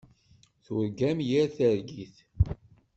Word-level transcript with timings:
Turgam 0.63 1.19
yir 1.27 1.47
targit. 1.55 2.15